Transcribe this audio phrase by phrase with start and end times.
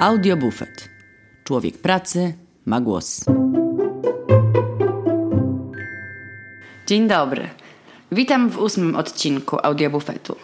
[0.00, 0.88] Audiobufet.
[1.44, 2.34] Człowiek pracy
[2.66, 3.24] ma głos.
[6.86, 7.48] Dzień dobry.
[8.12, 10.36] Witam w ósmym odcinku Audiobufetu.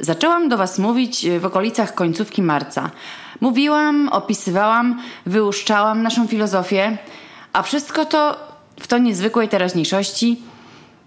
[0.00, 2.90] Zaczęłam do Was mówić w okolicach końcówki marca.
[3.40, 6.98] Mówiłam, opisywałam, wyłuszczałam naszą filozofię,
[7.52, 8.36] a wszystko to
[8.80, 10.42] w to niezwykłej teraźniejszości,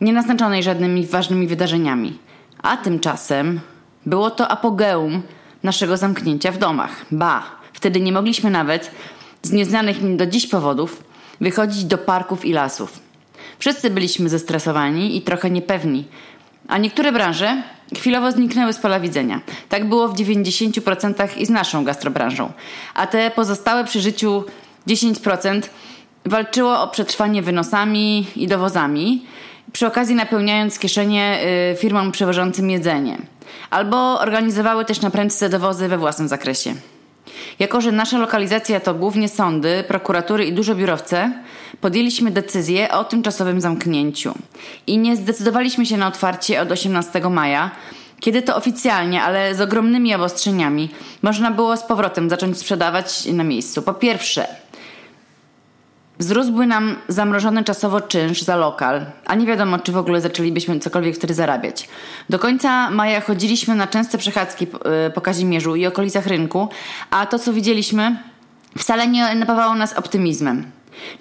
[0.01, 2.19] nie naznaczonej żadnymi ważnymi wydarzeniami.
[2.63, 3.59] A tymczasem
[4.05, 5.21] było to apogeum
[5.67, 7.05] naszego zamknięcia w domach.
[7.11, 8.91] Ba, wtedy nie mogliśmy nawet,
[9.43, 11.03] z nieznanych mi do dziś powodów,
[11.41, 12.99] wychodzić do parków i lasów.
[13.59, 16.05] Wszyscy byliśmy zestresowani i trochę niepewni,
[16.67, 17.63] a niektóre branże
[17.95, 19.41] chwilowo zniknęły z pola widzenia.
[19.69, 22.51] Tak było w 90% i z naszą gastrobranżą.
[22.93, 24.43] A te pozostałe przy życiu
[24.87, 25.61] 10%
[26.25, 29.25] walczyło o przetrwanie wynosami i dowozami,
[29.73, 31.39] przy okazji napełniając kieszenie
[31.73, 33.17] y, firmom przewożącym jedzenie.
[33.69, 36.75] Albo organizowały też na prędce dowozy we własnym zakresie.
[37.59, 41.31] Jako, że nasza lokalizacja to głównie sądy, prokuratury i duże biurowce,
[41.81, 44.33] podjęliśmy decyzję o tymczasowym zamknięciu.
[44.87, 47.71] I nie zdecydowaliśmy się na otwarcie od 18 maja,
[48.19, 50.89] kiedy to oficjalnie, ale z ogromnymi obostrzeniami,
[51.21, 53.81] można było z powrotem zacząć sprzedawać na miejscu.
[53.81, 54.47] Po pierwsze,
[56.19, 61.15] Wzrósłby nam zamrożony czasowo czynsz za lokal, a nie wiadomo, czy w ogóle zaczęlibyśmy cokolwiek
[61.15, 61.89] wtedy zarabiać.
[62.29, 64.67] Do końca maja chodziliśmy na częste przechadzki
[65.13, 66.69] po Kazimierzu i okolicach rynku,
[67.11, 68.17] a to, co widzieliśmy,
[68.77, 70.71] wcale nie napawało nas optymizmem.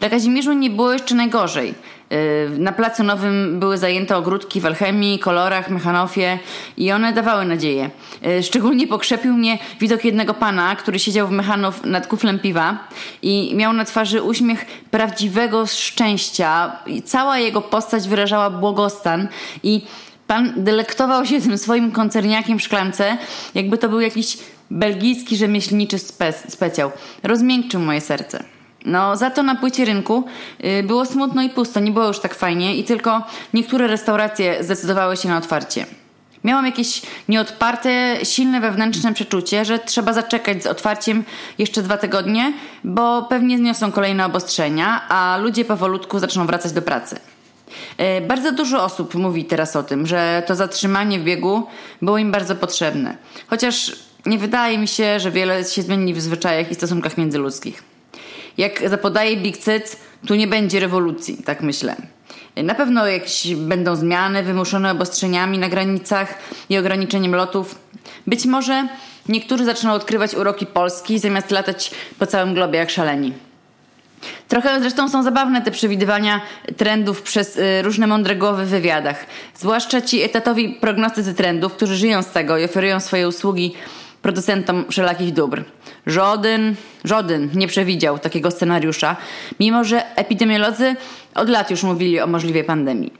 [0.00, 1.74] Dla Kazimierzu nie było jeszcze najgorzej.
[2.12, 6.38] Y, na Placu Nowym były zajęte ogródki w alchemii, kolorach, mechanofie
[6.76, 7.90] i one dawały nadzieję.
[8.26, 12.78] Y, szczególnie pokrzepił mnie widok jednego pana, który siedział w mechanow nad kuflem piwa
[13.22, 16.72] i miał na twarzy uśmiech prawdziwego szczęścia.
[16.86, 19.28] I cała jego postać wyrażała błogostan
[19.62, 19.82] i
[20.26, 23.18] pan delektował się tym swoim koncerniakiem w szklance,
[23.54, 24.38] jakby to był jakiś
[24.70, 26.90] belgijski rzemieślniczy spe specjał.
[27.22, 28.55] Rozmiękczył moje serce.
[28.84, 30.24] No, za to na płycie rynku
[30.64, 33.22] y, było smutno i pusto, nie było już tak fajnie i tylko
[33.54, 35.86] niektóre restauracje zdecydowały się na otwarcie.
[36.44, 41.24] Miałam jakieś nieodparte, silne wewnętrzne przeczucie, że trzeba zaczekać z otwarciem
[41.58, 42.52] jeszcze dwa tygodnie,
[42.84, 47.16] bo pewnie zniosą kolejne obostrzenia, a ludzie powolutku zaczną wracać do pracy.
[48.18, 51.66] Y, bardzo dużo osób mówi teraz o tym, że to zatrzymanie w biegu
[52.02, 53.16] było im bardzo potrzebne.
[53.46, 53.92] Chociaż
[54.26, 57.95] nie wydaje mi się, że wiele się zmieni w zwyczajach i stosunkach międzyludzkich.
[58.58, 59.96] Jak zapodaje Big Cyc,
[60.26, 61.96] tu nie będzie rewolucji, tak myślę.
[62.56, 67.78] Na pewno jakieś będą zmiany wymuszone obostrzeniami na granicach i ograniczeniem lotów.
[68.26, 68.88] Być może
[69.28, 73.32] niektórzy zaczną odkrywać uroki Polski zamiast latać po całym globie jak szaleni.
[74.48, 76.40] Trochę zresztą są zabawne te przewidywania
[76.76, 79.26] trendów przez y, różne mądre głowy w wywiadach.
[79.54, 83.74] Zwłaszcza ci etatowi prognostycy trendów, którzy żyją z tego i oferują swoje usługi
[84.26, 85.64] producentom wszelakich dóbr.
[86.06, 89.16] Żaden, żaden nie przewidział takiego scenariusza,
[89.60, 90.96] mimo że epidemiolodzy
[91.34, 93.12] od lat już mówili o możliwej pandemii.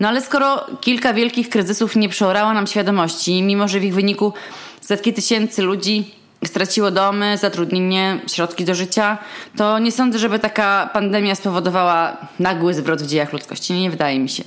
[0.00, 4.32] No ale skoro kilka wielkich kryzysów nie przeorało nam świadomości, mimo że w ich wyniku
[4.80, 9.18] setki tysięcy ludzi straciło domy, zatrudnienie, środki do życia,
[9.56, 13.72] to nie sądzę, żeby taka pandemia spowodowała nagły zwrot w dziejach ludzkości.
[13.72, 14.42] Nie wydaje mi się.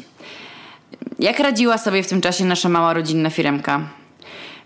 [1.19, 3.98] Jak radziła sobie w tym czasie nasza mała rodzinna firemka?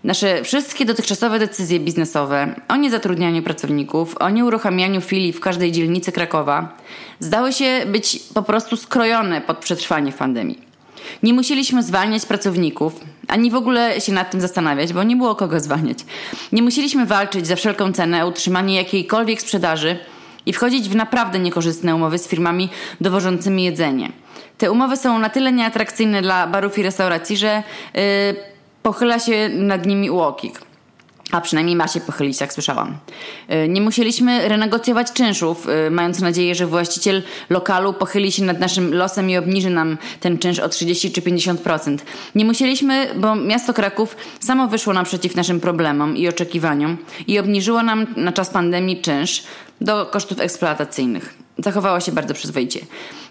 [0.04, 6.76] Nasze wszystkie dotychczasowe decyzje biznesowe o niezatrudnianiu pracowników, o nieuruchamianiu filii w każdej dzielnicy Krakowa
[7.20, 10.58] zdały się być po prostu skrojone pod przetrwanie pandemii.
[11.22, 15.60] Nie musieliśmy zwalniać pracowników, ani w ogóle się nad tym zastanawiać, bo nie było kogo
[15.60, 15.98] zwalniać.
[16.52, 19.98] Nie musieliśmy walczyć za wszelką cenę o utrzymanie jakiejkolwiek sprzedaży
[20.46, 22.68] i wchodzić w naprawdę niekorzystne umowy z firmami
[23.00, 24.12] dowożącymi jedzenie.
[24.58, 27.62] Te umowy są na tyle nieatrakcyjne dla barów i restauracji, że
[27.94, 28.00] yy,
[28.84, 30.60] pochyla się nad nimi UOKiK.
[31.32, 32.96] A przynajmniej ma się pochylić, jak słyszałam.
[33.64, 38.94] Y, nie musieliśmy renegocjować czynszów, y, mając nadzieję, że właściciel lokalu pochyli się nad naszym
[38.94, 41.98] losem i obniży nam ten czynsz o 30 czy 50%.
[42.34, 48.06] Nie musieliśmy, bo miasto Kraków samo wyszło naprzeciw naszym problemom i oczekiwaniom i obniżyło nam
[48.16, 49.42] na czas pandemii czynsz
[49.80, 52.80] do kosztów eksploatacyjnych zachowała się bardzo przyzwoicie.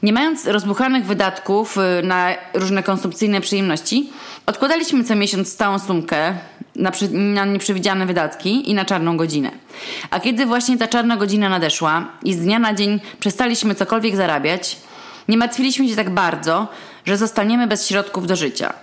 [0.04, 4.10] Nie mając rozbuchanych wydatków y, na różne konsumpcyjne przyjemności,
[4.46, 6.34] odkładaliśmy co miesiąc stałą sumkę
[6.76, 9.52] na, przy, na nieprzewidziane wydatki i na czarną godzinę.
[10.10, 14.78] A kiedy właśnie ta czarna godzina nadeszła i z dnia na dzień przestaliśmy cokolwiek zarabiać,
[15.28, 16.68] nie martwiliśmy się tak bardzo,
[17.06, 18.74] że zostaniemy bez środków do życia.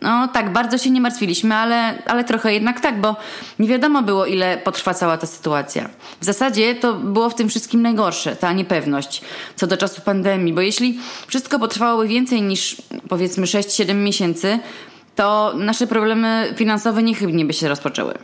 [0.00, 3.16] No tak, bardzo się nie martwiliśmy, ale, ale trochę jednak tak, bo
[3.58, 5.88] nie wiadomo było, ile potrwa cała ta sytuacja.
[6.20, 9.22] W zasadzie to było w tym wszystkim najgorsze, ta niepewność
[9.56, 14.58] co do czasu pandemii, bo jeśli wszystko potrwałoby więcej niż powiedzmy 6-7 miesięcy,
[15.16, 18.14] to nasze problemy finansowe niechybnie by się rozpoczęły.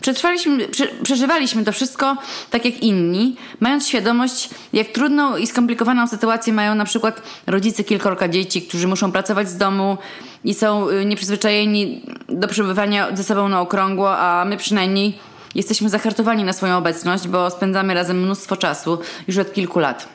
[0.00, 2.16] Przetrwaliśmy, prze, przeżywaliśmy to wszystko
[2.50, 8.28] tak jak inni, mając świadomość, jak trudną i skomplikowaną sytuację mają na przykład rodzice kilkorga
[8.28, 9.98] dzieci, którzy muszą pracować z domu
[10.44, 15.18] i są y, nieprzyzwyczajeni do przebywania ze sobą na okrągło, a my przynajmniej
[15.54, 18.98] jesteśmy zahartowani na swoją obecność, bo spędzamy razem mnóstwo czasu
[19.28, 20.08] już od kilku lat.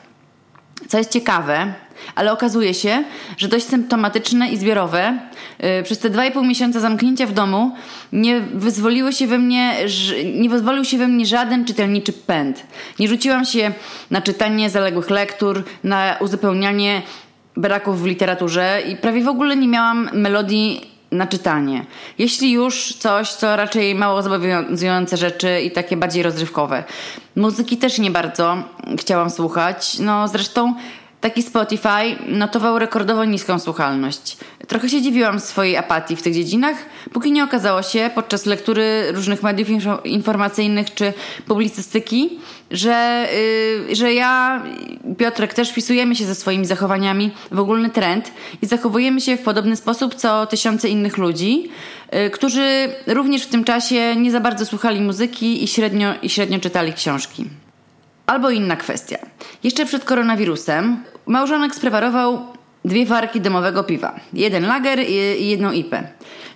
[0.88, 1.74] Co jest ciekawe,
[2.14, 3.04] ale okazuje się,
[3.36, 5.18] że dość symptomatyczne i zbiorowe
[5.58, 7.74] yy, przez te 2,5 miesiąca zamknięcia w domu
[8.12, 9.76] nie wyzwoliły się we mnie,
[10.34, 12.66] nie wyzwolił się we mnie żaden czytelniczy pęd.
[12.98, 13.72] Nie rzuciłam się
[14.10, 17.02] na czytanie zaległych lektur, na uzupełnianie
[17.56, 21.86] braków w literaturze i prawie w ogóle nie miałam melodii na czytanie.
[22.18, 26.84] Jeśli już coś, to raczej mało zobowiązujące rzeczy i takie bardziej rozrywkowe.
[27.36, 28.56] Muzyki też nie bardzo
[28.98, 29.98] chciałam słuchać.
[29.98, 30.74] No zresztą
[31.20, 34.36] taki Spotify notował rekordowo niską słuchalność.
[34.68, 36.76] Trochę się dziwiłam swojej apatii w tych dziedzinach,
[37.12, 39.68] póki nie okazało się podczas lektury różnych mediów
[40.04, 41.12] informacyjnych czy
[41.46, 42.38] publicystyki,
[42.70, 43.28] że,
[43.88, 44.62] yy, że ja,
[45.18, 48.32] Piotrek, też wpisujemy się ze swoimi zachowaniami w ogólny trend
[48.62, 51.68] i zachowujemy się w podobny sposób co tysiące innych ludzi,
[52.12, 56.58] yy, którzy również w tym czasie nie za bardzo słuchali muzyki i średnio, i średnio
[56.58, 57.44] czytali książki.
[58.26, 59.18] Albo inna kwestia.
[59.64, 62.46] Jeszcze przed koronawirusem małżonek spreparował
[62.84, 64.20] dwie warki domowego piwa.
[64.32, 66.08] Jeden lager i jedną ipę.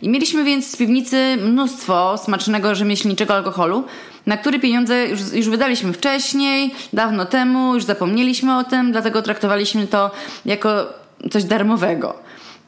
[0.02, 3.84] I mieliśmy więc z piwnicy mnóstwo smacznego rzemieślniczego alkoholu,
[4.26, 9.86] na który pieniądze już, już wydaliśmy wcześniej, dawno temu, już zapomnieliśmy o tym, dlatego traktowaliśmy
[9.86, 10.10] to
[10.46, 10.86] jako
[11.30, 12.14] coś darmowego.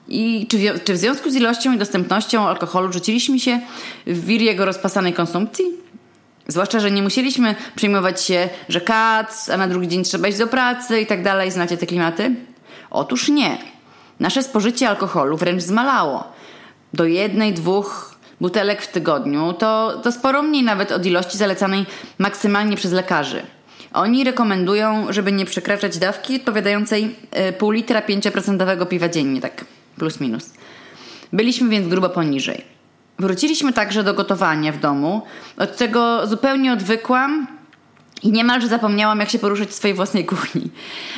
[0.08, 3.60] I czy w, czy w związku z ilością i dostępnością alkoholu rzuciliśmy się
[4.06, 5.64] w wir jego rozpasanej konsumpcji?
[6.48, 10.46] Zwłaszcza, że nie musieliśmy przejmować się, że kac, a na drugi dzień trzeba iść do
[10.46, 11.50] pracy i tak dalej.
[11.50, 12.34] Znacie te klimaty?
[12.90, 13.58] Otóż nie.
[14.20, 16.24] Nasze spożycie alkoholu wręcz zmalało.
[16.94, 21.86] Do jednej, dwóch butelek w tygodniu to, to sporo mniej nawet od ilości zalecanej
[22.18, 23.42] maksymalnie przez lekarzy.
[23.92, 29.64] Oni rekomendują, żeby nie przekraczać dawki odpowiadającej e, pół litra 5% piwa dziennie, tak
[29.96, 30.50] plus minus.
[31.32, 32.71] Byliśmy więc grubo poniżej.
[33.22, 35.22] Wróciliśmy także do gotowania w domu,
[35.56, 37.46] od czego zupełnie odwykłam
[38.22, 40.70] i niemalże zapomniałam, jak się poruszać w swojej własnej kuchni.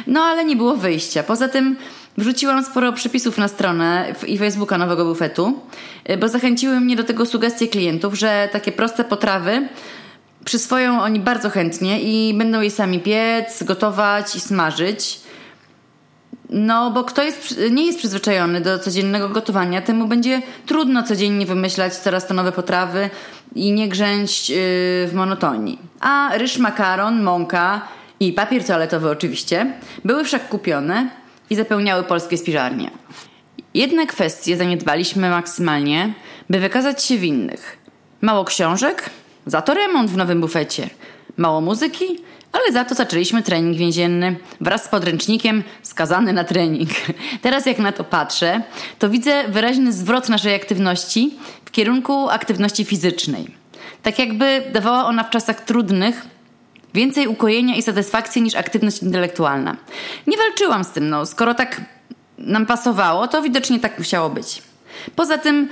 [0.07, 1.23] No ale nie było wyjścia.
[1.23, 1.77] Poza tym
[2.19, 5.61] wrzuciłam sporo przepisów na stronę i Facebooka nowego bufetu,
[6.21, 9.69] bo zachęciły mnie do tego sugestie klientów, że takie proste potrawy
[10.45, 15.21] przyswoją oni bardzo chętnie i będą je sami piec, gotować i smażyć.
[16.51, 21.95] No, bo kto jest, nie jest przyzwyczajony do codziennego gotowania, temu będzie trudno codziennie wymyślać
[21.95, 23.11] coraz to nowe potrawy
[23.55, 24.57] i nie grzęść yy,
[25.07, 25.79] w monotonii.
[26.01, 27.81] A ryż, makaron, mąka
[28.21, 29.73] i papier toaletowy oczywiście
[30.05, 31.11] były wszak kupione
[31.51, 32.91] i zapełniały polskie spiżarnie.
[33.75, 36.15] Jedne kwestie zaniedbaliśmy maksymalnie,
[36.51, 37.79] by wykazać się winnych.
[38.21, 39.11] Mało książek,
[39.47, 40.91] za to remont w nowym bufecie.
[41.37, 42.05] Mało muzyki,
[42.53, 46.91] ale za to zaczęliśmy trening więzienny wraz z podręcznikiem skazany na trening.
[47.43, 48.63] Teraz jak na to patrzę,
[48.99, 51.35] to widzę wyraźny zwrot naszej aktywności
[51.65, 53.47] w kierunku aktywności fizycznej.
[54.03, 56.27] Tak jakby dawała ona w czasach trudnych
[56.95, 59.77] więcej ukojenia i satysfakcji niż aktywność intelektualna.
[60.27, 61.81] Nie walczyłam z tym, no skoro tak
[62.39, 64.63] nam pasowało, to widocznie tak musiało być.
[65.17, 65.69] Poza tym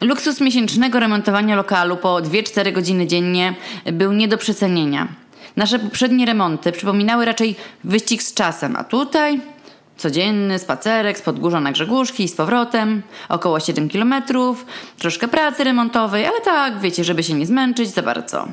[0.00, 3.54] luksus miesięcznego remontowania lokalu po 2-4 godziny dziennie
[3.92, 5.08] był nie do przecenienia.
[5.56, 9.40] Nasze poprzednie remonty przypominały raczej wyścig z czasem, a tutaj
[9.96, 14.66] codzienny spacerek z Podgórza na Grzegórzki i z powrotem, około 7 kilometrów,
[14.98, 18.48] troszkę pracy remontowej, ale tak, wiecie, żeby się nie zmęczyć za bardzo.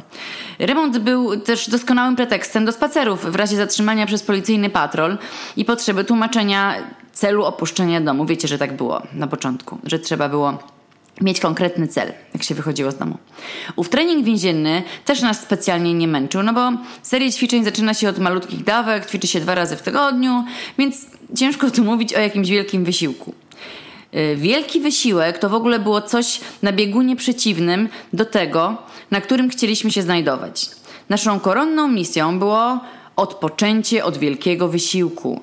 [0.59, 5.17] Remont był też doskonałym pretekstem do spacerów w razie zatrzymania przez policyjny patrol
[5.57, 6.75] i potrzeby tłumaczenia
[7.13, 8.25] celu opuszczenia domu.
[8.25, 10.57] Wiecie, że tak było na początku, że trzeba było
[11.21, 13.17] mieć konkretny cel, jak się wychodziło z domu.
[13.75, 18.19] Ów trening więzienny też nas specjalnie nie męczył, no bo seria ćwiczeń zaczyna się od
[18.19, 20.43] malutkich dawek, ćwiczy się dwa razy w tygodniu,
[20.77, 23.33] więc ciężko tu mówić o jakimś wielkim wysiłku.
[24.15, 28.77] Y, wielki wysiłek to w ogóle było coś na biegunie przeciwnym do tego,
[29.11, 30.69] na którym chcieliśmy się znajdować.
[31.09, 32.79] Naszą koronną misją było
[33.15, 35.41] odpoczęcie od wielkiego wysiłku.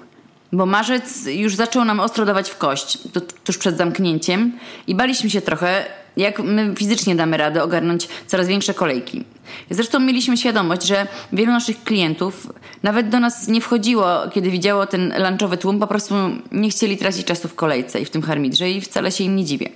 [0.52, 2.98] Bo marzec już zaczął nam ostro dawać w kość,
[3.44, 4.52] tuż przed zamknięciem
[4.86, 5.84] i baliśmy się trochę,
[6.16, 9.24] jak my fizycznie damy radę ogarnąć coraz większe kolejki.
[9.70, 12.52] Zresztą mieliśmy świadomość, że wielu naszych klientów
[12.82, 16.14] nawet do nas nie wchodziło, kiedy widziało ten lunchowy tłum, po prostu
[16.52, 19.44] nie chcieli tracić czasu w kolejce i w tym harmidrze i wcale się im nie
[19.44, 19.68] dziwię.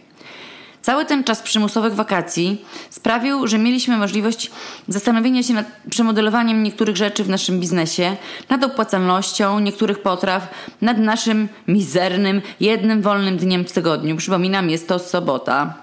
[0.82, 4.50] Cały ten czas przymusowych wakacji sprawił, że mieliśmy możliwość
[4.88, 8.16] zastanowienia się nad przemodelowaniem niektórych rzeczy w naszym biznesie,
[8.48, 14.16] nad opłacalnością niektórych potraw, nad naszym mizernym, jednym wolnym dniem w tygodniu.
[14.16, 15.74] Przypominam, jest to sobota.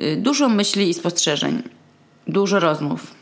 [0.00, 1.62] Y, dużo myśli i spostrzeżeń.
[2.26, 3.14] dużo rozmów.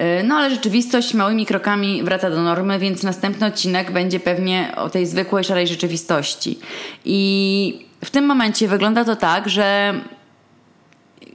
[0.00, 4.90] Y, no ale rzeczywistość małymi krokami wraca do normy, więc następny odcinek będzie pewnie o
[4.90, 6.58] tej zwykłej, szarej rzeczywistości.
[7.04, 9.94] I w tym momencie wygląda to tak, że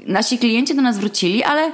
[0.08, 1.72] nasi klienci do nas wrócili, ale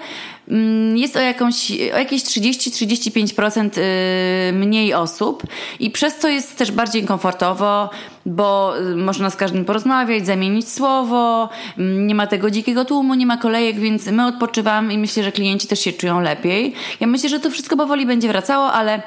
[0.48, 5.44] mm, jest o, jakąś, o jakieś 30-35% y, mniej osób
[5.80, 7.90] i przez to jest też bardziej komfortowo,
[8.26, 13.26] bo y, można z każdym porozmawiać, zamienić słowo, mm, nie ma tego dzikiego tłumu, nie
[13.26, 16.74] ma kolejek, więc my odpoczywamy i myślę, że klienci też się czują lepiej.
[17.00, 19.02] Ja myślę, że to wszystko powoli będzie wracało, ale,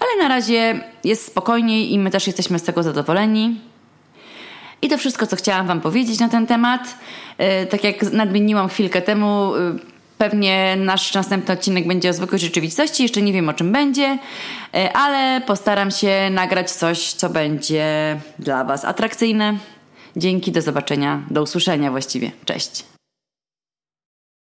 [0.00, 3.71] ale na razie jest spokojniej i my też jesteśmy z tego zadowoleni.
[4.92, 6.96] To wszystko, co chciałam Wam powiedzieć na ten temat.
[7.38, 9.58] E, tak jak nadmieniłam chwilkę temu, e,
[10.18, 13.02] pewnie nasz następny odcinek będzie o zwykłej rzeczywistości.
[13.02, 14.18] Jeszcze nie wiem o czym będzie,
[14.74, 19.54] e, ale postaram się nagrać coś, co będzie dla Was atrakcyjne.
[20.16, 22.30] Dzięki, do zobaczenia, do usłyszenia właściwie.
[22.44, 22.91] Cześć.